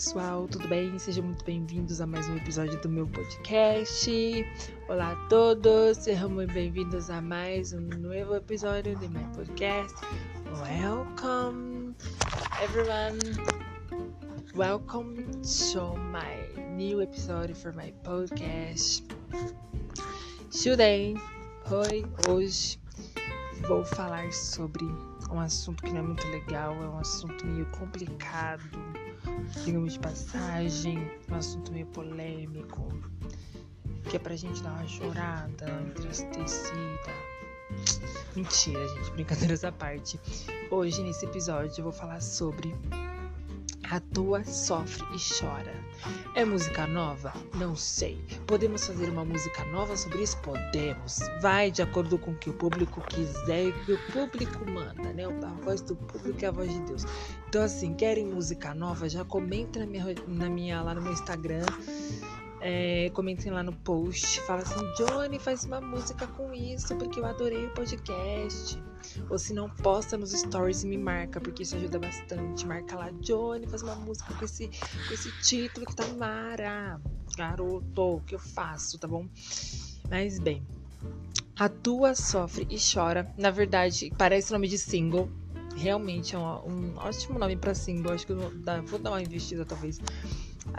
pessoal, 0.00 0.48
tudo 0.48 0.66
bem? 0.66 0.98
Sejam 0.98 1.24
muito 1.24 1.44
bem-vindos 1.44 2.00
a 2.00 2.06
mais 2.06 2.26
um 2.26 2.34
episódio 2.34 2.80
do 2.80 2.88
meu 2.88 3.06
podcast. 3.06 4.10
Olá 4.88 5.12
a 5.12 5.28
todos, 5.28 5.98
sejam 5.98 6.30
muito 6.30 6.54
bem-vindos 6.54 7.10
a 7.10 7.20
mais 7.20 7.74
um 7.74 7.82
novo 7.82 8.34
episódio 8.34 8.98
do 8.98 9.10
meu 9.10 9.28
podcast. 9.34 9.94
Welcome, 10.58 11.94
everyone. 12.62 13.18
Welcome 14.54 15.16
to 15.42 15.94
my 15.98 16.64
new 16.74 17.02
episode 17.02 17.52
for 17.52 17.74
my 17.74 17.92
podcast. 18.02 19.04
Today, 20.50 21.14
hoje 22.26 22.80
vou 23.68 23.84
falar 23.84 24.32
sobre 24.32 24.86
um 25.30 25.38
assunto 25.38 25.82
que 25.82 25.92
não 25.92 26.00
é 26.00 26.02
muito 26.04 26.26
legal, 26.28 26.72
é 26.72 26.88
um 26.88 26.98
assunto 26.98 27.46
meio 27.46 27.66
complicado, 27.66 28.64
digamos 29.64 29.94
de 29.94 29.98
passagem, 29.98 31.10
um 31.30 31.34
assunto 31.34 31.72
meio 31.72 31.86
polêmico, 31.86 32.88
que 34.08 34.16
é 34.16 34.18
pra 34.18 34.36
gente 34.36 34.62
dar 34.62 34.72
uma 34.72 34.86
chorada, 34.86 35.66
entristecida. 35.88 37.30
Mentira, 38.34 38.86
gente, 38.88 39.10
brincadeiras 39.12 39.64
à 39.64 39.72
parte. 39.72 40.20
Hoje, 40.70 41.02
nesse 41.02 41.24
episódio, 41.26 41.80
eu 41.80 41.84
vou 41.84 41.92
falar 41.92 42.20
sobre 42.20 42.74
Atua, 43.90 44.44
sofre 44.44 45.04
e 45.12 45.18
chora. 45.18 45.74
É 46.36 46.44
música 46.44 46.86
nova? 46.86 47.32
Não 47.56 47.74
sei. 47.74 48.24
Podemos 48.46 48.86
fazer 48.86 49.10
uma 49.10 49.24
música 49.24 49.64
nova 49.64 49.96
sobre 49.96 50.22
isso? 50.22 50.38
Podemos. 50.38 51.18
Vai 51.42 51.72
de 51.72 51.82
acordo 51.82 52.16
com 52.16 52.30
o 52.30 52.36
que 52.36 52.50
o 52.50 52.52
público 52.52 53.00
quiser 53.00 53.64
e 53.64 53.68
o 53.70 53.84
que 53.84 53.92
o 53.92 54.12
público 54.12 54.70
manda, 54.70 55.12
né? 55.12 55.24
A 55.24 55.64
voz 55.64 55.80
do 55.80 55.96
público 55.96 56.44
é 56.44 56.46
a 56.46 56.52
voz 56.52 56.72
de 56.72 56.80
Deus. 56.82 57.04
Então, 57.48 57.64
assim, 57.64 57.92
querem 57.94 58.26
música 58.26 58.72
nova? 58.74 59.08
Já 59.08 59.24
comenta 59.24 59.80
na 59.80 59.86
minha, 59.86 60.04
na 60.28 60.48
minha 60.48 60.82
lá 60.82 60.94
no 60.94 61.02
meu 61.02 61.12
Instagram. 61.12 61.66
É, 62.60 63.10
comentem 63.14 63.50
lá 63.50 63.62
no 63.62 63.72
post. 63.72 64.40
Fala 64.42 64.62
assim, 64.62 64.80
Johnny, 64.96 65.38
faz 65.38 65.64
uma 65.64 65.80
música 65.80 66.26
com 66.26 66.52
isso, 66.52 66.94
porque 66.96 67.20
eu 67.20 67.24
adorei 67.24 67.66
o 67.66 67.70
podcast. 67.70 68.82
Ou 69.28 69.38
se 69.38 69.54
não, 69.54 69.68
posta 69.68 70.16
nos 70.16 70.32
stories 70.32 70.82
e 70.82 70.88
me 70.88 70.98
marca, 70.98 71.40
porque 71.40 71.62
isso 71.62 71.76
ajuda 71.76 71.98
bastante. 71.98 72.66
Marca 72.66 72.96
lá, 72.96 73.10
Johnny, 73.20 73.66
faz 73.66 73.82
uma 73.82 73.94
música 73.94 74.34
com 74.34 74.44
esse, 74.44 74.68
com 74.68 75.14
esse 75.14 75.32
título 75.42 75.86
que 75.86 75.96
tá 75.96 76.06
mara. 76.08 77.00
Garoto, 77.36 78.16
o 78.16 78.20
que 78.20 78.34
eu 78.34 78.38
faço, 78.38 78.98
tá 78.98 79.08
bom? 79.08 79.26
Mas 80.10 80.38
bem, 80.38 80.62
a 81.58 81.68
tua 81.68 82.14
sofre 82.14 82.66
e 82.70 82.76
chora. 82.78 83.32
Na 83.38 83.50
verdade, 83.50 84.12
parece 84.18 84.52
nome 84.52 84.68
de 84.68 84.76
single. 84.76 85.30
Realmente 85.76 86.34
é 86.34 86.38
um, 86.38 86.42
um 86.42 86.96
ótimo 86.96 87.38
nome 87.38 87.56
para 87.56 87.74
single. 87.74 88.12
Acho 88.12 88.26
que 88.26 88.32
eu 88.32 88.38
vou 88.38 88.50
dar, 88.50 88.82
vou 88.82 88.98
dar 88.98 89.10
uma 89.10 89.22
investida, 89.22 89.64
talvez. 89.64 90.00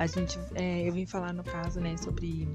A 0.01 0.07
gente, 0.07 0.39
é, 0.55 0.89
eu 0.89 0.93
vim 0.93 1.05
falar 1.05 1.31
no 1.31 1.43
caso, 1.43 1.79
né, 1.79 1.95
sobre 1.95 2.49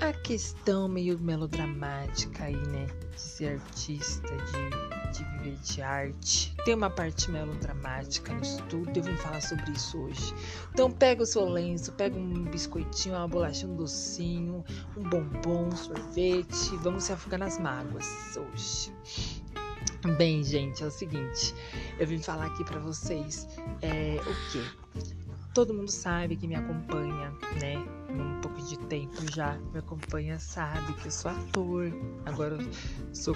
a 0.00 0.12
questão 0.12 0.86
meio 0.86 1.18
melodramática 1.18 2.44
aí, 2.44 2.54
né? 2.68 2.86
De 3.12 3.20
ser 3.20 3.54
artista, 3.54 4.28
de, 4.28 5.18
de 5.18 5.24
viver 5.24 5.58
de 5.58 5.82
arte. 5.82 6.54
Tem 6.64 6.76
uma 6.76 6.88
parte 6.88 7.28
melodramática 7.28 8.32
no 8.32 8.40
estudo, 8.40 8.88
eu 8.94 9.02
vim 9.02 9.16
falar 9.16 9.40
sobre 9.40 9.72
isso 9.72 9.98
hoje. 9.98 10.32
Então 10.72 10.92
pega 10.92 11.24
o 11.24 11.26
seu 11.26 11.48
lenço, 11.48 11.90
pega 11.94 12.16
um 12.16 12.44
biscoitinho, 12.44 13.16
uma 13.16 13.26
bolacha, 13.26 13.66
um 13.66 13.74
docinho, 13.74 14.64
um 14.96 15.02
bombom, 15.02 15.66
um 15.66 15.76
sorvete. 15.76 16.76
Vamos 16.82 17.02
se 17.02 17.12
afogar 17.12 17.40
nas 17.40 17.58
mágoas 17.58 18.06
hoje. 18.36 18.94
Bem, 20.16 20.44
gente, 20.44 20.84
é 20.84 20.86
o 20.86 20.90
seguinte, 20.90 21.52
eu 21.98 22.06
vim 22.06 22.22
falar 22.22 22.46
aqui 22.46 22.62
para 22.62 22.78
vocês 22.78 23.48
é, 23.82 24.20
o 24.20 24.52
que? 24.52 24.85
Todo 25.54 25.72
mundo 25.72 25.90
sabe 25.90 26.36
que 26.36 26.46
me 26.46 26.54
acompanha, 26.54 27.32
né? 27.60 27.76
Um 28.10 28.40
pouco 28.40 28.60
de 28.62 28.78
tempo 28.78 29.26
já 29.32 29.58
me 29.72 29.78
acompanha, 29.78 30.38
sabe 30.38 30.92
que 30.94 31.06
eu 31.06 31.10
sou 31.10 31.30
ator, 31.30 31.92
agora 32.26 32.56
eu 32.56 33.14
sou 33.14 33.34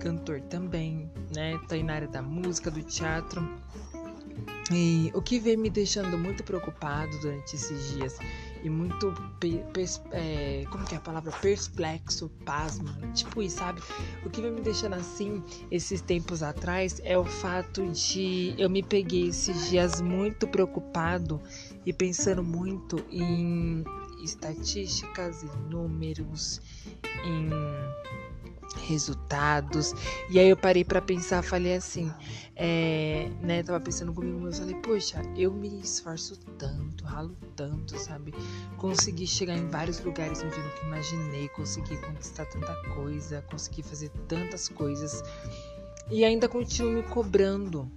cantor 0.00 0.40
também, 0.42 1.10
né? 1.34 1.58
Tô 1.68 1.74
aí 1.74 1.82
na 1.82 1.94
área 1.94 2.08
da 2.08 2.22
música, 2.22 2.70
do 2.70 2.82
teatro. 2.82 3.42
E 4.72 5.10
o 5.14 5.20
que 5.20 5.40
vem 5.40 5.56
me 5.56 5.68
deixando 5.68 6.16
muito 6.16 6.44
preocupado 6.44 7.18
durante 7.18 7.56
esses 7.56 7.94
dias 7.94 8.18
e 8.62 8.70
muito 8.70 9.14
é, 10.12 10.64
como 10.70 10.84
que 10.84 10.94
é 10.94 10.98
a 10.98 11.00
palavra 11.00 11.32
perplexo, 11.32 12.28
pasmo, 12.44 12.88
tipo 13.14 13.42
isso, 13.42 13.58
sabe? 13.58 13.80
O 14.24 14.30
que 14.30 14.40
vem 14.40 14.50
me 14.50 14.60
deixando 14.60 14.94
assim 14.94 15.42
esses 15.70 16.00
tempos 16.00 16.42
atrás 16.42 17.00
é 17.04 17.16
o 17.16 17.24
fato 17.24 17.86
de 17.88 18.54
eu 18.58 18.68
me 18.68 18.82
peguei 18.82 19.28
esses 19.28 19.68
dias 19.68 20.00
muito 20.00 20.46
preocupado 20.46 21.40
e 21.84 21.92
pensando 21.92 22.42
muito 22.42 23.04
em 23.10 23.84
estatísticas, 24.22 25.42
em 25.42 25.70
números, 25.70 26.60
em 27.24 27.50
resultados. 28.76 29.94
E 30.28 30.38
aí 30.38 30.48
eu 30.48 30.56
parei 30.56 30.84
para 30.84 31.00
pensar, 31.00 31.42
falei 31.42 31.74
assim, 31.74 32.12
é, 32.56 33.30
né, 33.40 33.62
tava 33.62 33.80
pensando 33.80 34.12
comigo, 34.12 34.46
eu 34.46 34.52
falei, 34.52 34.74
poxa, 34.76 35.22
eu 35.36 35.52
me 35.52 35.80
esforço 35.80 36.38
tanto, 36.58 37.04
ralo 37.04 37.36
tanto, 37.56 37.98
sabe? 37.98 38.32
Consegui 38.76 39.26
chegar 39.26 39.56
em 39.56 39.68
vários 39.68 40.00
lugares 40.00 40.42
onde 40.42 40.54
eu 40.54 40.62
nunca 40.62 40.86
imaginei, 40.86 41.48
consegui 41.50 41.96
conquistar 41.98 42.46
tanta 42.46 42.74
coisa, 42.94 43.42
consegui 43.50 43.82
fazer 43.82 44.10
tantas 44.28 44.68
coisas. 44.68 45.22
E 46.10 46.24
ainda 46.24 46.48
continuo 46.48 46.92
me 46.92 47.02
cobrando 47.04 47.90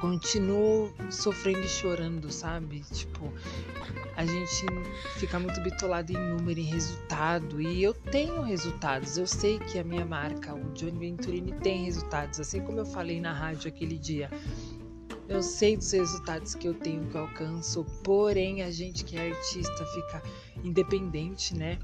continuo 0.00 0.92
sofrendo 1.10 1.60
e 1.60 1.68
chorando, 1.68 2.30
sabe? 2.32 2.80
Tipo, 2.92 3.32
a 4.16 4.24
gente 4.24 4.66
fica 5.18 5.38
muito 5.38 5.60
bitolado 5.60 6.10
em 6.10 6.16
número, 6.16 6.58
em 6.58 6.64
resultado. 6.64 7.60
E 7.60 7.82
eu 7.82 7.92
tenho 7.92 8.40
resultados. 8.42 9.18
Eu 9.18 9.26
sei 9.26 9.58
que 9.58 9.78
a 9.78 9.84
minha 9.84 10.06
marca, 10.06 10.54
o 10.54 10.72
Johnny 10.72 10.98
Venturini, 10.98 11.52
tem 11.52 11.84
resultados. 11.84 12.40
Assim 12.40 12.62
como 12.62 12.78
eu 12.78 12.86
falei 12.86 13.20
na 13.20 13.34
rádio 13.34 13.68
aquele 13.68 13.98
dia. 13.98 14.30
Eu 15.28 15.42
sei 15.42 15.76
dos 15.76 15.92
resultados 15.92 16.54
que 16.54 16.66
eu 16.66 16.72
tenho, 16.72 17.04
que 17.06 17.14
eu 17.14 17.22
alcanço. 17.22 17.84
Porém, 18.02 18.62
a 18.62 18.70
gente 18.70 19.04
que 19.04 19.18
é 19.18 19.30
artista 19.30 19.84
fica 19.84 20.22
independente, 20.64 21.54
né? 21.54 21.78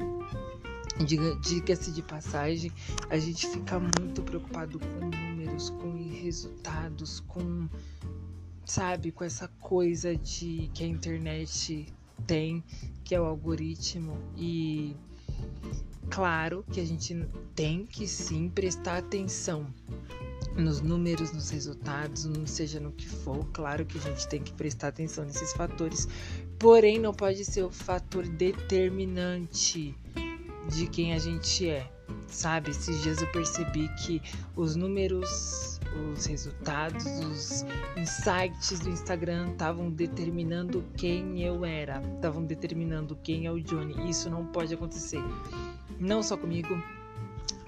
Diga-se 1.43 1.91
de 1.91 2.03
passagem, 2.03 2.71
a 3.11 3.19
gente 3.19 3.47
fica 3.49 3.81
muito 3.81 4.23
preocupado 4.23 4.79
com 4.79 5.07
números, 5.07 5.71
com 5.71 5.93
resultados, 6.23 7.21
com, 7.21 7.69
sabe, 8.65 9.11
com 9.11 9.25
essa 9.25 9.49
coisa 9.61 10.15
de 10.15 10.71
que 10.75 10.85
a 10.85 10.87
internet 10.87 11.93
tem, 12.27 12.63
que 13.05 13.15
é 13.15 13.21
o 13.21 13.25
algoritmo. 13.25 14.17
E 14.37 14.97
claro 16.11 16.65
que 16.71 16.81
a 16.81 16.85
gente 16.85 17.27
tem 17.55 17.87
que 17.87 18.07
sim 18.07 18.49
prestar 18.49 18.99
atenção 18.99 19.67
nos 20.57 20.81
números, 20.81 21.33
nos 21.33 21.51
resultados, 21.51 22.29
seja 22.47 22.79
no 22.79 22.93
que 22.93 23.09
for, 23.09 23.47
claro 23.53 23.87
que 23.87 23.97
a 23.99 24.01
gente 24.01 24.29
tem 24.29 24.43
que 24.43 24.53
prestar 24.53 24.89
atenção 24.89 25.25
nesses 25.25 25.53
fatores, 25.53 26.07
porém 26.59 26.99
não 26.99 27.15
pode 27.15 27.45
ser 27.45 27.63
o 27.63 27.71
fator 27.71 28.27
determinante 28.27 29.97
de 30.69 30.87
quem 30.87 31.15
a 31.15 31.19
gente 31.19 31.69
é, 31.69 31.91
sabe? 32.29 32.71
Esses 32.71 33.03
dias 33.03 33.21
eu 33.21 33.31
percebi 33.33 33.89
que 34.05 34.23
os 34.55 34.77
números, 34.77 35.72
os 35.97 36.27
resultados, 36.27 37.05
os 37.05 37.65
insights 37.97 38.81
do 38.81 38.91
Instagram 38.91 39.53
estavam 39.53 39.91
determinando 39.91 40.85
quem 40.97 41.43
eu 41.43 41.65
era, 41.65 42.03
estavam 42.15 42.45
determinando 42.45 43.17
quem 43.23 43.47
é 43.47 43.53
o 43.53 43.61
Johnny. 43.61 44.09
Isso 44.09 44.31
não 44.31 44.47
pode 44.47 44.75
acontecer. 44.75 45.23
Não 45.99 46.23
só 46.23 46.37
comigo, 46.37 46.83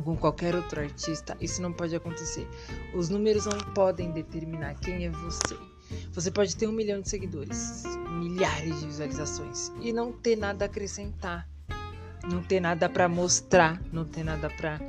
com 0.03 0.17
qualquer 0.17 0.55
outro 0.55 0.81
artista, 0.81 1.37
isso 1.41 1.61
não 1.63 1.73
pode 1.73 1.95
acontecer. 1.95 2.49
Os 2.95 3.09
números 3.09 3.47
não 3.47 3.59
podem 3.73 4.11
determinar 4.11 4.75
quem 4.75 5.07
é 5.07 5.11
você. 5.11 5.57
Você 6.13 6.31
pode 6.31 6.57
ter 6.57 6.67
um 6.67 6.73
milhão 6.73 7.01
de 7.01 7.09
seguidores, 7.09 7.85
milhares 8.21 8.81
de 8.81 8.87
visualizações 8.87 9.71
e 9.81 9.93
não 9.93 10.13
ter 10.13 10.37
nada 10.37 10.65
a 10.65 10.67
acrescentar 10.67 11.47
não 12.29 12.43
ter 12.43 12.61
nada 12.61 12.89
para 12.89 13.09
mostrar, 13.09 13.81
não 13.93 14.05
ter 14.05 14.25
nada 14.25 14.49
para, 14.51 14.81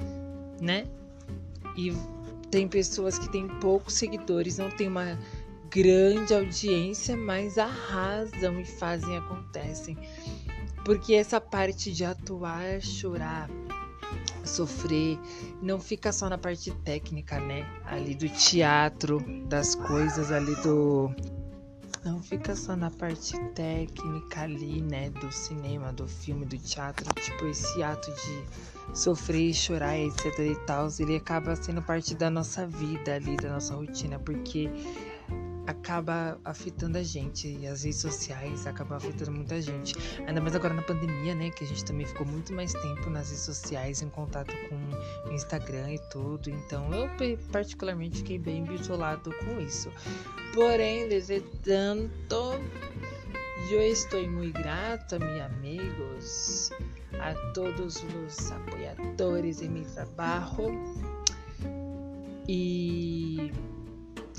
né? 0.62 0.88
E 1.76 1.92
tem 2.50 2.68
pessoas 2.68 3.18
que 3.18 3.30
têm 3.32 3.48
poucos 3.60 3.96
seguidores, 3.96 4.58
não 4.58 4.70
tem 4.70 4.88
uma 4.88 5.18
grande 5.70 6.34
audiência, 6.34 7.18
mas 7.18 7.58
arrasam 7.58 8.60
e 8.60 8.66
fazem 8.66 9.18
acontecem. 9.18 9.98
Porque 10.86 11.14
essa 11.14 11.42
parte 11.42 11.92
de 11.92 12.06
atuar, 12.06 12.80
chorar, 12.82 13.50
sofrer, 14.44 15.20
não 15.62 15.80
fica 15.80 16.12
só 16.12 16.30
na 16.30 16.38
parte 16.38 16.72
técnica, 16.84 17.40
né? 17.40 17.66
Ali 17.86 18.16
do 18.16 18.30
teatro, 18.30 19.24
das 19.48 19.76
coisas 19.76 20.32
ali 20.32 20.56
do 20.62 21.14
não 22.06 22.22
fica 22.22 22.56
só 22.56 22.76
na 22.76 22.92
parte 22.92 23.36
técnica 23.56 24.42
ali, 24.42 24.80
né, 24.82 25.10
do 25.10 25.32
cinema, 25.32 25.92
do 25.92 26.08
filme, 26.08 26.46
do 26.46 26.56
teatro, 26.58 27.12
tipo 27.16 27.48
esse 27.48 27.82
ato 27.82 28.12
de 28.14 28.96
sofrer 28.96 29.52
chorar, 29.54 29.98
etc 29.98 30.26
e 30.40 30.56
tal, 30.68 30.88
ele 31.00 31.16
acaba 31.16 31.56
sendo 31.56 31.82
parte 31.82 32.14
da 32.14 32.30
nossa 32.30 32.68
vida 32.68 33.16
ali, 33.16 33.36
da 33.36 33.50
nossa 33.50 33.74
rotina, 33.74 34.20
porque 34.20 34.70
acaba 35.68 36.40
afetando 36.44 36.98
a 36.98 37.04
gente 37.04 37.48
e 37.48 37.68
as 37.68 37.84
redes 37.84 38.00
sociais 38.00 38.68
acabam 38.68 38.98
afetando 38.98 39.32
muita 39.32 39.62
gente. 39.62 39.96
Ainda 40.28 40.42
mais 40.42 40.56
agora 40.56 40.74
na 40.74 40.82
pandemia, 40.82 41.34
né? 41.34 41.50
Que 41.50 41.64
a 41.64 41.68
gente 41.68 41.84
também 41.84 42.06
ficou 42.06 42.26
muito 42.26 42.54
mais 42.54 42.74
tempo 42.74 43.10
nas 43.10 43.30
redes 43.30 43.44
sociais, 43.44 44.02
em 44.02 44.10
contato 44.10 44.54
com 44.70 45.30
o 45.30 45.34
Instagram 45.34 45.94
e 45.94 46.00
tudo. 46.10 46.50
Então 46.50 46.94
eu 46.94 47.10
particularmente 47.52 48.18
fiquei 48.18 48.38
bem 48.38 48.64
bitolado 48.64 49.32
com 49.40 49.60
isso. 49.60 49.92
Porém, 50.54 51.04
entretanto, 51.04 52.60
eu 53.70 53.82
estou 53.82 54.28
muito 54.30 54.54
grato, 54.54 55.20
meus 55.20 55.42
amigos, 55.42 56.70
a 57.20 57.34
todos 57.54 58.04
os 58.04 58.52
apoiadores 58.52 59.62
em 59.62 59.70
meu 59.70 59.86
trabalho. 59.86 60.80
E 62.48 63.52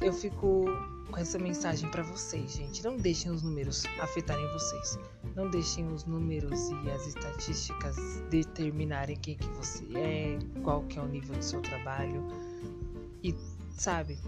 eu 0.01 0.13
fico 0.13 0.67
com 1.11 1.19
essa 1.19 1.39
mensagem 1.39 1.91
para 1.91 2.03
vocês, 2.03 2.53
gente. 2.53 2.83
Não 2.83 2.97
deixem 2.97 3.31
os 3.31 3.43
números 3.43 3.85
afetarem 4.01 4.47
vocês. 4.53 4.99
Não 5.35 5.51
deixem 5.51 5.87
os 5.93 6.05
números 6.05 6.71
e 6.85 6.91
as 6.91 7.07
estatísticas 7.07 7.97
determinarem 8.31 9.17
quem 9.17 9.37
que 9.37 9.49
você 9.49 9.85
é, 9.95 10.39
qual 10.63 10.83
que 10.85 10.99
é 10.99 11.03
o 11.03 11.07
nível 11.07 11.37
do 11.37 11.45
seu 11.45 11.61
trabalho. 11.61 12.27
E, 13.23 13.35
sabe, 13.77 14.19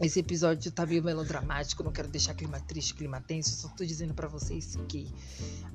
esse 0.00 0.18
episódio 0.18 0.72
tá 0.72 0.84
meio 0.84 1.02
melodramático, 1.02 1.82
não 1.82 1.92
quero 1.92 2.08
deixar 2.08 2.34
clima 2.34 2.58
triste, 2.58 2.94
clima 2.94 3.20
tenso, 3.20 3.54
só 3.54 3.68
tô 3.68 3.84
dizendo 3.84 4.12
para 4.12 4.26
vocês 4.26 4.76
que 4.88 5.08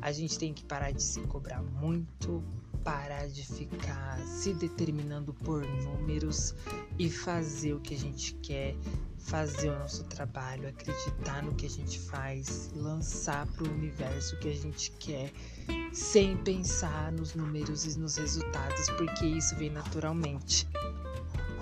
a 0.01 0.11
gente 0.11 0.37
tem 0.37 0.53
que 0.53 0.65
parar 0.65 0.91
de 0.91 1.01
se 1.01 1.21
cobrar 1.21 1.61
muito, 1.61 2.43
parar 2.87 3.27
de 3.27 3.45
ficar 3.45 4.17
se 4.21 4.53
determinando 4.53 5.33
por 5.33 5.61
números 5.83 6.55
e 6.97 7.09
fazer 7.09 7.73
o 7.73 7.81
que 7.81 7.93
a 7.93 7.97
gente 7.97 8.33
quer, 8.35 8.77
fazer 9.17 9.71
o 9.71 9.77
nosso 9.77 10.05
trabalho, 10.05 10.69
acreditar 10.69 11.43
no 11.43 11.53
que 11.53 11.65
a 11.65 11.69
gente 11.69 11.99
faz, 11.99 12.71
lançar 12.73 13.45
para 13.45 13.65
o 13.65 13.73
universo 13.73 14.35
o 14.35 14.39
que 14.39 14.47
a 14.47 14.55
gente 14.55 14.91
quer, 14.91 15.33
sem 15.91 16.37
pensar 16.37 17.11
nos 17.11 17.35
números 17.35 17.83
e 17.83 17.99
nos 17.99 18.15
resultados, 18.15 18.89
porque 18.91 19.25
isso 19.25 19.53
vem 19.57 19.69
naturalmente. 19.69 20.65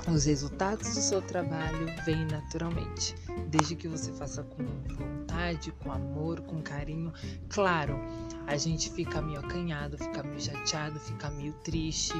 Os 0.08 0.26
resultados 0.26 0.94
do 0.94 1.02
seu 1.02 1.24
trabalho 1.24 1.88
vêm 2.06 2.24
naturalmente, 2.26 3.16
desde 3.50 3.76
que 3.76 3.88
você 3.88 4.14
faça 4.14 4.44
com 4.44 5.25
vontade, 5.36 5.72
com 5.74 5.92
amor, 5.92 6.42
com 6.42 6.62
carinho. 6.62 7.12
Claro, 7.50 8.00
a 8.48 8.56
gente 8.58 8.90
fica 8.92 9.22
meio 9.22 9.40
acanhado, 9.40 9.98
fica 9.98 10.24
meio 10.24 10.40
chateado, 10.40 11.00
fica 11.00 11.30
meio 11.32 11.54
triste 11.64 12.14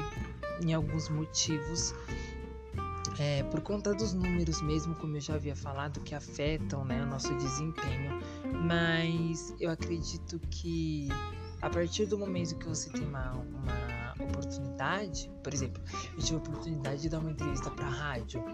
em 0.62 0.74
alguns 0.74 1.08
motivos, 1.08 1.94
é, 3.18 3.42
por 3.44 3.60
conta 3.60 3.94
dos 3.94 4.12
números 4.12 4.60
mesmo, 4.62 4.94
como 4.96 5.16
eu 5.16 5.20
já 5.20 5.34
havia 5.34 5.56
falado, 5.56 6.00
que 6.00 6.14
afetam 6.14 6.84
né, 6.84 7.02
o 7.02 7.06
nosso 7.06 7.34
desempenho. 7.36 8.20
Mas 8.66 9.54
eu 9.58 9.70
acredito 9.70 10.38
que 10.50 11.08
a 11.62 11.70
partir 11.70 12.06
do 12.06 12.18
momento 12.18 12.56
que 12.56 12.68
você 12.68 12.90
tem 12.90 13.06
uma, 13.06 13.32
uma 13.32 14.14
oportunidade, 14.20 15.30
por 15.42 15.52
exemplo, 15.54 15.82
eu 16.16 16.22
tive 16.22 16.34
a 16.34 16.38
oportunidade 16.38 17.02
de 17.02 17.08
dar 17.08 17.18
uma 17.20 17.30
entrevista 17.30 17.70
para 17.70 17.88
rádio. 17.88 18.44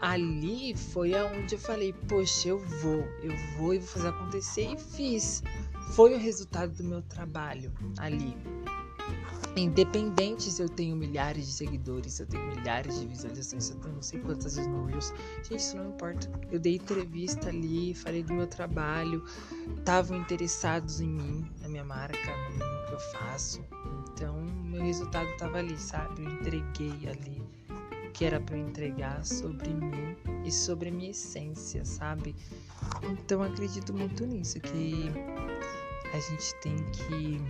Ali 0.00 0.74
foi 0.76 1.14
aonde 1.14 1.54
eu 1.54 1.58
falei, 1.58 1.92
poxa, 2.08 2.48
eu 2.48 2.58
vou, 2.58 3.04
eu 3.22 3.34
vou 3.56 3.74
e 3.74 3.78
vou 3.78 3.88
fazer 3.88 4.08
acontecer 4.08 4.72
e 4.74 4.76
fiz. 4.76 5.42
Foi 5.92 6.14
o 6.14 6.18
resultado 6.18 6.72
do 6.74 6.84
meu 6.84 7.00
trabalho 7.02 7.72
ali. 7.98 8.36
Independente 9.56 10.50
se 10.50 10.60
eu 10.60 10.68
tenho 10.68 10.96
milhares 10.96 11.46
de 11.46 11.52
seguidores, 11.52 12.14
se 12.14 12.22
eu 12.22 12.26
tenho 12.26 12.44
milhares 12.56 12.98
de 12.98 13.06
visualizações, 13.06 13.64
se 13.64 13.72
eu 13.72 13.78
tenho 13.78 13.94
não 13.94 14.02
sei 14.02 14.18
quantas 14.18 14.56
vezes 14.56 14.68
no 14.68 14.84
Reels, 14.84 15.14
gente, 15.44 15.56
isso 15.56 15.76
não 15.76 15.90
importa. 15.90 16.28
Eu 16.50 16.58
dei 16.58 16.74
entrevista 16.74 17.50
ali, 17.50 17.94
falei 17.94 18.24
do 18.24 18.34
meu 18.34 18.48
trabalho, 18.48 19.24
estavam 19.78 20.18
interessados 20.18 21.00
em 21.00 21.08
mim, 21.08 21.50
na 21.62 21.68
minha 21.68 21.84
marca, 21.84 22.18
no 22.52 22.86
que 22.88 22.94
eu 22.94 23.00
faço. 23.12 23.64
Então, 24.12 24.42
meu 24.42 24.82
resultado 24.82 25.28
estava 25.30 25.58
ali, 25.58 25.78
sabe? 25.78 26.24
Eu 26.24 26.30
entreguei 26.30 27.08
ali 27.08 27.43
que 28.14 28.24
era 28.24 28.40
para 28.40 28.56
entregar 28.56 29.24
sobre 29.24 29.68
mim 29.68 30.16
e 30.44 30.50
sobre 30.50 30.88
a 30.88 30.92
minha 30.92 31.10
essência, 31.10 31.84
sabe? 31.84 32.34
Então, 33.02 33.42
acredito 33.42 33.92
muito 33.92 34.24
nisso, 34.24 34.60
que 34.60 35.10
a 36.12 36.20
gente 36.20 36.54
tem 36.62 36.76
que 36.92 37.40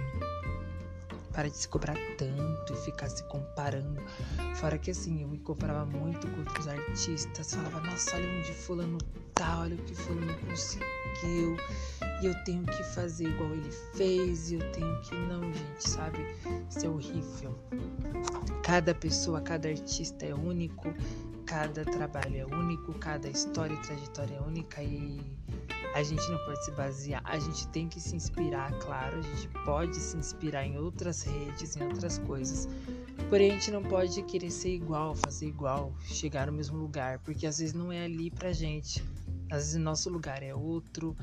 para 1.32 1.50
de 1.50 1.56
se 1.56 1.69
cobrar 1.69 1.96
tanto 2.16 2.72
e 2.72 2.76
ficar 2.76 3.08
se 3.08 3.22
comparando. 3.25 4.00
Fora 4.55 4.78
que 4.78 4.90
assim, 4.90 5.22
eu 5.22 5.28
me 5.28 5.38
comparava 5.38 5.84
muito 5.84 6.26
com 6.28 6.38
outros 6.38 6.67
artistas. 6.67 7.55
Falava, 7.55 7.81
nossa, 7.81 8.17
olha 8.17 8.38
onde 8.38 8.52
fulano 8.52 8.99
tá, 9.34 9.60
olha 9.60 9.75
o 9.75 9.78
que 9.78 9.94
fulano 9.94 10.32
conseguiu. 10.46 10.94
E 11.25 12.26
eu 12.26 12.34
tenho 12.44 12.64
que 12.64 12.82
fazer 12.94 13.28
igual 13.28 13.50
ele 13.50 13.70
fez. 13.94 14.50
E 14.50 14.55
eu 14.55 14.72
tenho 14.72 15.00
que. 15.02 15.14
Não, 15.14 15.43
gente, 15.43 15.88
sabe? 15.88 16.19
Isso 16.69 16.87
é 16.87 16.88
horrível. 16.88 17.58
Cada 18.62 18.94
pessoa, 18.94 19.40
cada 19.40 19.69
artista 19.69 20.25
é 20.25 20.34
único. 20.34 20.94
Cada 21.46 21.84
trabalho 21.84 22.37
é 22.37 22.46
único. 22.46 22.94
Cada 22.94 23.28
história 23.28 23.75
e 23.75 23.82
trajetória 23.82 24.37
é 24.37 24.40
única. 24.40 24.82
E 24.82 25.20
a 25.94 26.02
gente 26.02 26.28
não 26.28 26.38
pode 26.38 26.64
se 26.64 26.72
basear, 26.72 27.22
a 27.25 27.38
gente 27.38 27.69
tem 27.69 27.88
que 27.88 28.00
se 28.00 28.17
inspirar, 28.17 28.76
claro, 28.81 29.17
a 29.17 29.22
gente 29.22 29.49
pode 29.64 29.94
se 29.94 30.17
inspirar 30.17 30.67
em 30.67 30.76
outras 30.76 31.22
redes, 31.22 31.76
em 31.76 31.84
outras 31.84 32.19
coisas. 32.19 32.69
Porém, 33.31 33.52
a 33.52 33.55
gente 33.55 33.70
não 33.70 33.81
pode 33.81 34.20
querer 34.25 34.50
ser 34.50 34.75
igual, 34.75 35.14
fazer 35.14 35.46
igual, 35.46 35.94
chegar 36.05 36.49
no 36.49 36.52
mesmo 36.52 36.76
lugar, 36.76 37.20
porque 37.20 37.46
às 37.46 37.58
vezes 37.58 37.75
não 37.75 37.93
é 37.93 38.05
ali 38.05 38.28
pra 38.28 38.52
gente. 38.52 39.05
Às 39.54 39.66
vezes 39.66 39.76
nosso 39.76 40.10
lugar 40.10 40.42
é 40.42 40.52
outro, 40.52 41.16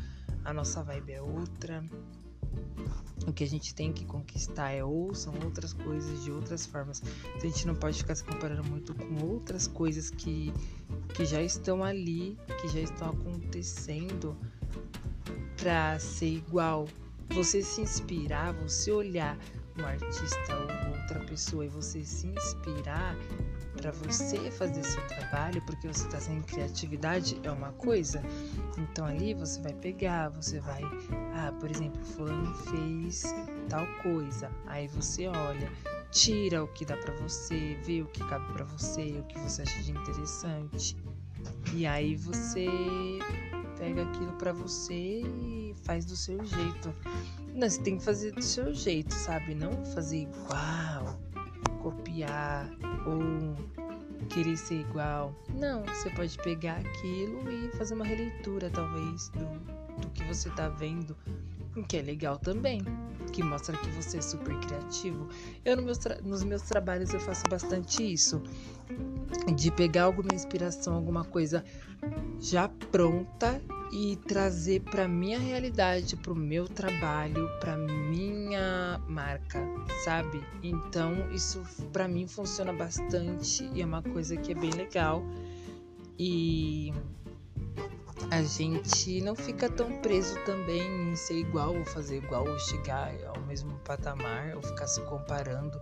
a 0.45 0.54
nossa 0.54 0.81
vibe 0.81 1.12
é 1.12 1.22
outra. 1.22 1.83
O 3.28 3.33
que 3.33 3.44
a 3.44 3.48
gente 3.48 3.75
tem 3.75 3.92
que 3.92 4.06
conquistar 4.06 4.72
é 4.72 4.83
ou 4.83 5.13
são 5.13 5.33
outras 5.44 5.74
coisas 5.74 6.24
de 6.24 6.31
outras 6.31 6.66
formas. 6.66 7.01
Então 7.01 7.50
a 7.50 7.54
gente 7.54 7.68
não 7.68 7.75
pode 7.75 7.98
ficar 7.98 8.16
se 8.16 8.24
comparando 8.24 8.63
muito 8.63 8.95
com 8.95 9.25
outras 9.25 9.68
coisas 9.68 10.10
que, 10.10 10.54
que 11.13 11.25
já 11.25 11.42
estão 11.42 11.83
ali, 11.83 12.38
que 12.62 12.69
já 12.69 12.80
estão 12.80 13.10
acontecendo 13.10 14.36
para 15.57 16.00
ser 16.00 16.30
igual. 16.38 16.88
Você 17.31 17.62
se 17.62 17.81
inspirar, 17.81 18.54
você 18.54 18.92
olhar 18.94 19.38
um 19.77 19.86
artista 19.86 20.56
ou 20.56 20.98
outra 20.98 21.19
pessoa 21.25 21.66
e 21.66 21.69
você 21.69 22.04
se 22.04 22.27
inspirar 22.27 23.13
para 23.81 23.92
você 23.92 24.51
fazer 24.51 24.84
seu 24.84 25.06
trabalho, 25.08 25.60
porque 25.65 25.88
você 25.88 26.06
está 26.06 26.20
sem 26.20 26.39
criatividade, 26.41 27.39
é 27.44 27.50
uma 27.50 27.72
coisa. 27.74 28.22
Então 28.77 29.06
ali 29.06 29.34
você 29.34 29.60
vai 29.60 29.74
pegar, 29.74 30.29
você 30.29 30.60
vai, 30.60 30.84
ah, 31.34 31.51
por 31.60 31.70
exemplo, 31.70 32.00
fulano 32.06 32.53
fez 32.53 33.24
tal 33.67 33.86
coisa. 34.03 34.51
Aí 34.67 34.88
você 34.88 35.27
olha, 35.27 35.72
tira 36.12 36.63
o 36.63 36.67
que 36.67 36.86
dá 36.86 36.96
para 36.96 37.13
você, 37.15 37.75
vê 37.84 38.03
o 38.03 38.06
que 38.06 38.24
cabe 38.27 38.53
para 38.53 38.65
você, 38.65 39.17
o 39.20 39.24
que 39.24 39.39
você 39.39 39.63
acha 39.63 39.82
de 39.82 39.91
interessante. 39.91 40.96
E 41.74 41.88
aí 41.88 42.15
você 42.15 42.67
pega 43.79 44.03
aquilo 44.03 44.34
para 44.34 44.53
você 44.53 45.22
e 45.24 45.74
faz 45.84 46.06
do 46.06 46.15
seu 46.15 46.38
jeito. 46.46 46.94
Não, 47.56 47.67
você 47.67 47.82
tem 47.82 47.98
que 47.98 48.03
fazer 48.03 48.32
do 48.32 48.44
seu 48.44 48.72
jeito, 48.75 49.12
sabe? 49.12 49.56
Não 49.56 49.84
fazer 49.86 50.20
igual, 50.20 51.20
copiar 52.12 52.70
ou 53.06 53.56
querer 54.30 54.58
ser 54.58 54.82
igual. 54.82 55.34
Não, 55.56 55.84
você 55.84 56.10
pode 56.12 56.38
pegar 56.39 56.77
aquilo 56.77 57.50
e 57.50 57.70
fazer 57.77 57.94
uma 57.94 58.06
releitura, 58.06 58.70
talvez, 58.70 59.30
do, 59.30 60.00
do 60.00 60.10
que 60.10 60.24
você 60.25 60.50
tá 60.51 60.70
vendo, 60.70 61.15
o 61.75 61.84
que 61.84 61.98
é 61.98 62.01
legal 62.01 62.38
também, 62.38 62.82
que 63.32 63.41
mostra 63.41 63.75
que 63.77 63.89
você 63.91 64.18
é 64.18 64.22
super 64.22 64.58
criativo. 64.60 65.27
Eu 65.63 65.77
no 65.77 65.84
meus 65.84 66.00
nos 66.24 66.44
meus 66.44 66.62
trabalhos 66.63 67.13
eu 67.13 67.20
faço 67.20 67.44
bastante 67.50 68.03
isso, 68.13 68.41
de 69.56 69.72
pegar 69.72 70.03
alguma 70.03 70.34
inspiração, 70.34 70.96
alguma 70.96 71.24
coisa 71.24 71.63
já 72.39 72.68
pronta 72.68 73.62
e 73.91 74.15
trazer 74.15 74.81
para 74.81 75.07
minha 75.07 75.38
realidade, 75.38 76.15
para 76.15 76.31
o 76.31 76.36
meu 76.36 76.67
trabalho, 76.67 77.50
para 77.60 77.75
minha 77.75 79.01
marca, 79.07 79.60
sabe? 80.03 80.41
Então 80.63 81.29
isso 81.31 81.62
para 81.91 82.07
mim 82.07 82.27
funciona 82.27 82.71
bastante 82.71 83.69
e 83.74 83.81
é 83.81 83.86
uma 83.86 84.01
coisa 84.01 84.38
que 84.38 84.53
é 84.53 84.55
bem 84.55 84.71
legal 84.71 85.21
e 86.17 86.93
a 88.29 88.41
gente 88.43 89.19
não 89.21 89.36
fica 89.36 89.69
tão 89.69 90.01
preso 90.01 90.36
também 90.45 91.12
em 91.12 91.15
ser 91.15 91.39
igual 91.39 91.75
ou 91.75 91.83
fazer 91.83 92.17
igual 92.17 92.48
ou 92.48 92.60
chegar 92.60 93.13
ao 93.25 93.41
mesmo 93.41 93.77
patamar 93.79 94.55
ou 94.55 94.62
ficar 94.62 94.88
se 94.88 95.01
comparando. 95.01 95.77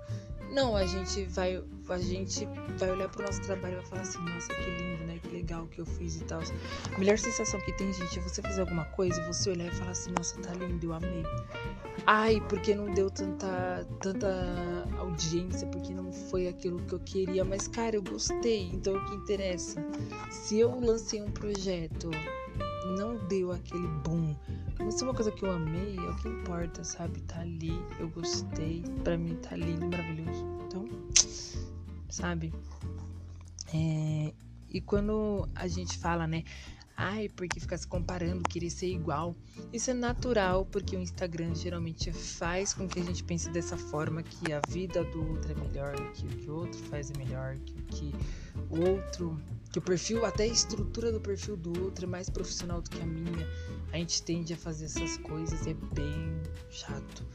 Não, 0.52 0.76
a 0.76 0.86
gente 0.86 1.24
vai, 1.26 1.64
a 1.90 1.98
gente 2.00 2.48
vai 2.78 2.92
olhar 2.92 3.10
pro 3.10 3.24
nosso 3.24 3.42
trabalho 3.42 3.74
e 3.74 3.76
vai 3.78 3.86
falar 3.86 4.02
assim, 4.02 4.20
nossa, 4.20 4.48
que 4.54 4.70
lindo, 4.70 5.04
né? 5.06 5.20
Que 5.22 5.30
legal 5.30 5.68
que 5.68 5.80
eu 5.80 5.86
fiz 5.86 6.20
e 6.20 6.24
tal. 6.24 6.42
A 6.94 7.00
melhor 7.00 7.18
sensação 7.18 7.60
que 7.62 7.72
tem, 7.74 7.94
gente, 7.94 8.18
é 8.18 8.22
você 8.22 8.42
fazer 8.42 8.62
alguma 8.62 8.86
coisa, 8.86 9.22
você 9.28 9.52
olhar 9.52 9.68
e 9.68 9.76
falar 9.76 9.92
assim, 9.92 10.12
nossa, 10.12 10.40
tá 10.42 10.54
lindo, 10.54 10.86
eu 10.86 10.94
amei. 10.94 11.24
Ai, 12.08 12.42
porque 12.50 12.74
não 12.74 12.92
deu 12.92 13.12
tanta, 13.12 13.88
tanta 14.02 14.88
audiência, 14.98 15.68
porque 15.68 15.94
não 15.94 16.12
foi 16.12 16.48
aquilo 16.48 16.80
que 16.80 16.94
eu 16.94 17.00
queria, 17.00 17.46
mas 17.46 17.68
cara, 17.68 17.96
eu 17.96 18.02
gostei, 18.02 18.70
então 18.74 18.96
o 18.96 19.06
que 19.06 19.16
interessa. 19.16 19.86
Se 20.32 20.60
eu 20.60 20.80
lancei 20.80 21.22
um 21.22 21.30
projeto 21.32 22.10
não 22.90 23.16
deu 23.28 23.52
aquele 23.52 23.88
boom. 23.88 24.36
Se 24.88 25.04
é 25.04 25.08
uma 25.08 25.14
coisa 25.14 25.32
que 25.32 25.44
eu 25.44 25.52
amei, 25.52 25.98
é 25.98 26.10
o 26.10 26.16
que 26.16 26.28
importa, 26.28 26.84
sabe? 26.84 27.22
Tá 27.22 27.42
ali, 27.42 27.72
eu 28.00 28.10
gostei, 28.10 28.84
pra 29.04 29.18
mim 29.18 29.36
tá 29.36 29.56
lindo, 29.56 29.86
maravilhoso. 29.88 30.46
Então, 30.66 30.86
sabe? 32.10 32.54
É, 33.74 34.34
e 34.68 34.82
quando 34.82 35.48
a 35.54 35.68
gente 35.68 35.98
fala, 35.98 36.26
né? 36.26 36.44
Ai, 37.02 37.30
porque 37.30 37.62
ficar 37.62 37.78
se 37.78 37.88
comparando, 37.88 38.44
querer 38.44 38.70
ser 38.70 38.88
igual. 38.88 39.34
Isso 39.72 39.90
é 39.90 39.94
natural, 39.94 40.66
porque 40.66 40.98
o 40.98 41.00
Instagram 41.00 41.56
geralmente 41.56 42.12
faz 42.12 42.74
com 42.74 42.90
que 42.90 43.00
a 43.00 43.04
gente 43.04 43.24
pense 43.24 43.50
dessa 43.50 43.78
forma 43.78 44.22
que 44.22 44.52
a 44.52 44.60
vida 44.68 45.04
do 45.06 45.26
outro 45.30 45.52
é 45.52 45.56
melhor, 45.56 45.96
que 46.12 46.26
o 46.26 46.30
que 46.30 46.50
o 46.50 46.56
outro 46.56 46.78
faz 46.88 47.10
é 47.10 47.18
melhor, 47.18 47.58
que 47.60 47.74
o 47.74 47.84
que 47.84 48.14
o 48.70 48.90
outro, 48.90 49.40
que 49.72 49.80
o 49.80 49.82
perfil, 49.82 50.26
até 50.26 50.44
a 50.44 50.48
estrutura 50.48 51.12
do 51.12 51.20
perfil 51.20 51.56
do 51.56 51.84
outro 51.84 52.06
é 52.06 52.08
mais 52.08 52.30
profissional 52.30 52.82
do 52.82 52.90
que 52.90 53.02
a 53.02 53.06
minha. 53.06 53.48
A 53.92 53.98
gente 53.98 54.24
tende 54.24 54.54
a 54.54 54.58
fazer 54.58 54.86
essas 54.86 55.18
coisas, 55.18 55.68
é 55.68 55.74
bem 55.74 56.42
chato. 56.70 57.26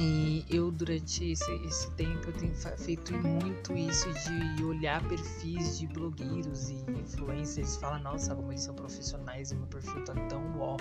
E 0.00 0.44
eu, 0.48 0.70
durante 0.70 1.32
esse, 1.32 1.50
esse 1.64 1.90
tempo, 1.92 2.28
eu 2.28 2.32
tenho 2.32 2.54
feito 2.78 3.12
muito 3.14 3.76
isso 3.76 4.06
de 4.12 4.62
olhar 4.62 5.02
perfis 5.08 5.78
de 5.78 5.88
blogueiros 5.88 6.70
e 6.70 6.74
influencers 6.90 7.76
falar, 7.76 7.98
nossa, 7.98 8.34
como 8.34 8.52
eles 8.52 8.62
são 8.62 8.76
profissionais 8.76 9.50
e 9.50 9.56
meu 9.56 9.66
perfil 9.66 10.04
tá 10.04 10.14
tão 10.28 10.56
ó. 10.60 10.76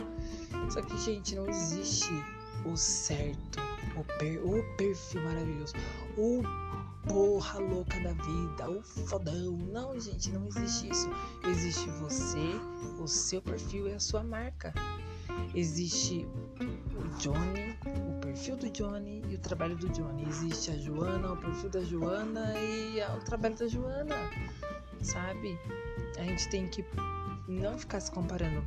Só 0.70 0.82
que, 0.84 0.96
gente, 1.00 1.36
não 1.36 1.50
existe 1.50 2.12
o 2.64 2.78
certo, 2.78 3.60
o, 3.96 4.04
per, 4.20 4.46
o 4.46 4.64
perfil 4.76 5.24
maravilhoso, 5.24 5.74
o 6.16 6.44
porra 7.08 7.60
louca 7.60 8.00
da 8.02 8.12
vida, 8.14 8.70
o 8.70 8.82
fodão. 8.82 9.58
Não, 9.72 10.00
gente, 10.00 10.32
não 10.32 10.48
existe 10.48 10.90
isso. 10.90 11.10
Existe 11.48 11.90
você, 11.92 12.60
o 13.00 13.08
seu 13.08 13.42
perfil 13.42 13.88
e 13.88 13.94
a 13.94 14.00
sua 14.00 14.24
marca. 14.24 14.74
Existe 15.54 16.28
o 16.60 17.18
Johnny, 17.20 17.78
o 17.86 18.20
perfil 18.20 18.56
do 18.58 18.70
Johnny 18.70 19.24
e 19.30 19.36
o 19.36 19.40
trabalho 19.40 19.76
do 19.76 19.90
Johnny. 19.90 20.28
Existe 20.28 20.72
a 20.72 20.78
Joana, 20.78 21.34
o 21.34 21.38
perfil 21.38 21.70
da 21.70 21.82
Joana 21.82 22.54
e 22.60 23.02
o 23.02 23.24
trabalho 23.24 23.56
da 23.56 23.68
Joana. 23.68 24.16
Sabe? 25.02 25.58
A 26.18 26.24
gente 26.24 26.50
tem 26.50 26.68
que 26.68 26.84
não 27.48 27.78
ficar 27.78 28.00
se 28.00 28.12
comparando. 28.12 28.66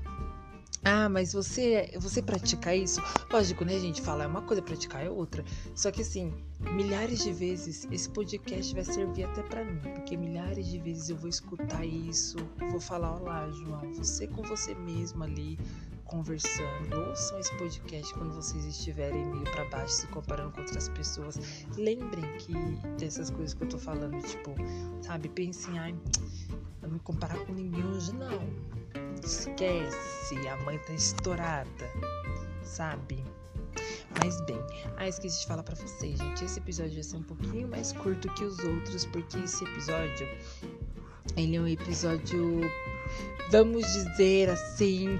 Ah, 0.83 1.11
mas 1.11 1.35
você 1.35 1.91
você 1.99 2.23
pratica 2.23 2.75
isso? 2.75 3.03
Lógico, 3.31 3.65
né, 3.65 3.79
gente? 3.79 4.01
Falar 4.01 4.25
é 4.25 4.27
uma 4.27 4.41
coisa, 4.41 4.63
praticar 4.63 5.05
é 5.05 5.11
outra. 5.11 5.45
Só 5.75 5.91
que 5.91 6.01
assim, 6.01 6.33
milhares 6.73 7.23
de 7.23 7.33
vezes 7.33 7.87
esse 7.91 8.09
podcast 8.09 8.75
vai 8.75 8.85
servir 8.85 9.25
até 9.25 9.43
para 9.43 9.63
mim, 9.63 9.81
porque 9.95 10.17
milhares 10.17 10.67
de 10.67 10.79
vezes 10.79 11.11
eu 11.11 11.17
vou 11.17 11.29
escutar 11.29 11.85
isso, 11.85 12.39
vou 12.71 12.81
falar, 12.81 13.15
olá, 13.21 13.51
João, 13.51 13.93
você 13.93 14.27
com 14.27 14.43
você 14.43 14.75
mesmo 14.75 15.23
ali, 15.23 15.59
conversando, 16.07 16.97
ouçam 17.09 17.39
esse 17.39 17.55
podcast 17.59 18.15
quando 18.15 18.35
vocês 18.35 18.65
estiverem 18.65 19.25
meio 19.27 19.45
para 19.45 19.67
baixo, 19.67 19.93
se 19.93 20.07
comparando 20.09 20.51
com 20.53 20.61
outras 20.61 20.89
pessoas. 20.89 21.39
Lembrem 21.77 22.25
que 22.39 22.55
dessas 22.99 23.29
coisas 23.29 23.53
que 23.53 23.65
eu 23.65 23.69
tô 23.69 23.79
falando, 23.79 24.19
tipo, 24.27 24.55
sabe, 25.03 25.29
pensem, 25.29 25.79
ai, 25.79 25.95
não 26.81 26.91
me 26.91 26.99
comparar 27.01 27.39
com 27.45 27.53
ninguém 27.53 27.85
hoje 27.85 28.15
não. 28.15 29.00
Esquece, 29.23 30.49
a 30.49 30.57
mãe 30.65 30.79
tá 30.79 30.93
estourada, 30.93 31.91
sabe? 32.63 33.23
Mas 34.19 34.41
bem, 34.43 34.59
ah, 34.97 35.09
esqueci 35.09 35.41
de 35.41 35.47
falar 35.47 35.63
para 35.63 35.77
vocês, 35.77 36.19
gente. 36.19 36.45
Esse 36.45 36.59
episódio 36.59 36.95
vai 36.95 37.03
ser 37.03 37.17
um 37.17 37.23
pouquinho 37.23 37.69
mais 37.69 37.93
curto 37.93 38.33
que 38.35 38.45
os 38.45 38.59
outros, 38.59 39.07
porque 39.07 39.39
esse 39.39 39.65
episódio 39.65 40.27
ele 41.37 41.57
é 41.57 41.61
um 41.61 41.67
episódio, 41.67 42.61
vamos 43.51 43.87
dizer 43.87 44.51
assim, 44.51 45.19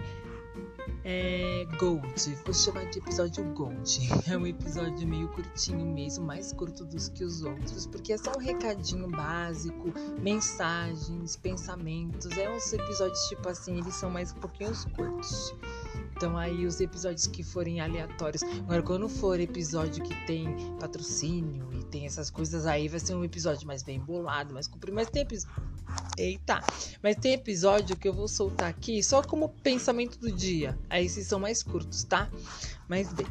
é 1.05 1.67
Gold. 1.79 2.39
Vou 2.45 2.55
chamar 2.55 2.85
de 2.91 2.99
episódio 2.99 3.45
Gold. 3.55 4.01
É 4.31 4.37
um 4.37 4.47
episódio 4.47 5.07
meio 5.09 5.29
curtinho 5.29 5.85
mesmo, 5.85 6.25
mais 6.25 6.53
curto 6.53 6.85
dos 6.85 7.09
que 7.09 7.25
os 7.25 7.43
outros, 7.43 7.87
porque 7.87 8.13
é 8.13 8.19
só 8.19 8.33
um 8.37 8.41
recadinho 8.41 9.09
básico, 9.09 9.93
mensagens, 10.21 11.37
pensamentos. 11.37 12.37
É 12.37 12.49
uns 12.49 12.73
episódios 12.73 13.21
tipo 13.29 13.49
assim, 13.49 13.79
eles 13.79 13.95
são 13.95 14.11
mais 14.11 14.33
um 14.33 14.37
pouquinho 14.37 14.73
curtos. 14.95 15.55
Então 16.21 16.37
aí 16.37 16.67
os 16.67 16.79
episódios 16.83 17.27
que 17.27 17.43
forem 17.43 17.81
aleatórios. 17.81 18.43
Agora 18.43 18.83
quando 18.83 19.09
for 19.09 19.41
episódio 19.41 20.05
que 20.05 20.15
tem 20.27 20.55
patrocínio 20.79 21.67
e 21.73 21.83
tem 21.85 22.05
essas 22.05 22.29
coisas 22.29 22.67
aí, 22.67 22.89
vai 22.89 23.01
ser 23.01 23.15
um 23.15 23.25
episódio 23.25 23.67
mais 23.67 23.83
bem 23.83 23.99
bolado, 23.99 24.53
mais 24.53 24.67
comprido. 24.67 24.95
Mas 24.95 25.09
tem 25.09 25.23
episódio. 25.23 25.57
Eita! 26.19 26.63
Mas 27.03 27.17
tem 27.17 27.33
episódio 27.33 27.97
que 27.97 28.07
eu 28.07 28.13
vou 28.13 28.29
soltar 28.29 28.69
aqui 28.69 29.03
só 29.03 29.23
como 29.23 29.49
pensamento 29.49 30.19
do 30.19 30.31
dia. 30.31 30.79
Aí 30.91 31.07
esses 31.07 31.27
são 31.27 31.41
mais 31.41 31.63
curtos, 31.63 32.05
tá? 32.05 32.29
Mas 32.87 33.11
bem. 33.15 33.27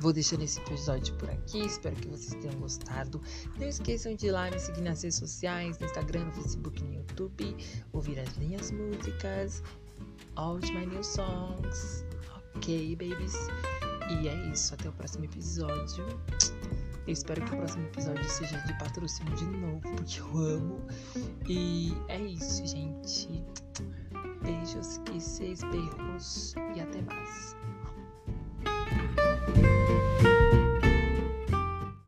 Vou 0.00 0.14
deixando 0.14 0.44
esse 0.44 0.58
episódio 0.60 1.14
por 1.16 1.28
aqui. 1.28 1.60
Espero 1.66 1.96
que 1.96 2.08
vocês 2.08 2.32
tenham 2.40 2.58
gostado. 2.58 3.20
Não 3.58 3.68
esqueçam 3.68 4.14
de 4.14 4.28
ir 4.28 4.30
lá 4.30 4.50
me 4.50 4.58
seguir 4.58 4.80
nas 4.80 5.02
redes 5.02 5.18
sociais, 5.18 5.78
no 5.78 5.84
Instagram, 5.84 6.24
no 6.24 6.32
Facebook, 6.32 6.82
no 6.82 6.94
YouTube, 6.94 7.54
ouvir 7.92 8.18
as 8.20 8.38
minhas 8.38 8.70
músicas 8.70 9.62
all 10.38 10.58
my 10.72 10.86
new 10.86 11.02
songs. 11.02 12.04
Ok, 12.56 12.96
babies? 12.96 13.36
E 14.08 14.28
é 14.28 14.34
isso. 14.52 14.72
Até 14.72 14.88
o 14.88 14.92
próximo 14.92 15.24
episódio. 15.24 16.06
Eu 17.06 17.12
espero 17.12 17.42
que 17.44 17.54
o 17.54 17.58
próximo 17.58 17.86
episódio 17.86 18.24
seja 18.24 18.58
de 18.60 18.78
patrocínio 18.78 19.34
de 19.34 19.44
novo, 19.46 19.80
porque 19.80 20.20
eu 20.20 20.38
amo. 20.38 20.86
E 21.48 21.92
é 22.08 22.20
isso, 22.20 22.66
gente. 22.66 23.44
Beijos, 24.42 25.00
e 25.14 25.20
seis 25.20 25.60
berros. 25.62 26.54
e 26.76 26.80
até 26.80 27.02
mais. 27.02 27.56